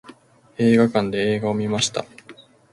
[0.57, 2.05] 映画館で映画を観ました。